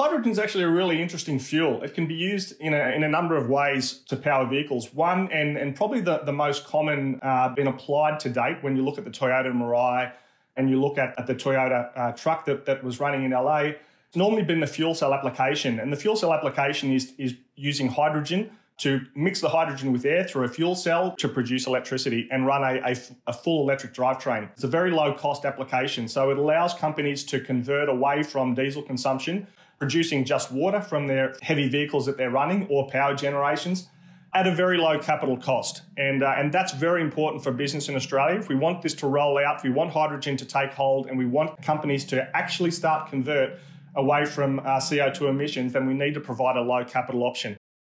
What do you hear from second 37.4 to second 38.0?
for business in